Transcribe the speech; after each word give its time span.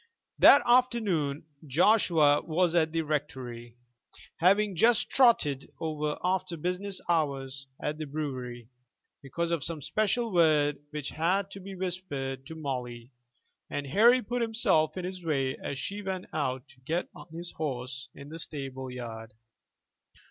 That 0.39 0.63
afternoon 0.65 1.43
Joshua 1.63 2.41
was 2.41 2.73
at 2.73 2.91
the 2.91 3.03
rectory, 3.03 3.75
having 4.37 4.75
just 4.75 5.11
trotted 5.11 5.71
over 5.79 6.17
after 6.23 6.57
business 6.57 6.99
hours 7.07 7.67
at 7.79 7.99
the 7.99 8.05
brewery 8.07 8.69
because 9.21 9.51
of 9.51 9.63
some 9.63 9.83
special 9.83 10.33
word 10.33 10.79
which 10.89 11.09
had 11.09 11.51
to 11.51 11.59
be 11.59 11.75
whispered 11.75 12.47
to 12.47 12.55
Molly, 12.55 13.11
and 13.69 13.85
Harry 13.85 14.23
put 14.23 14.41
himself 14.41 14.97
in 14.97 15.05
his 15.05 15.23
way 15.23 15.55
as 15.57 15.79
he 15.79 16.01
went 16.01 16.25
out 16.33 16.67
to 16.69 16.79
get 16.79 17.07
on 17.13 17.27
his 17.31 17.51
horse 17.51 18.09
in 18.15 18.29
the 18.29 18.39
stable 18.39 18.89
yard. 18.89 19.33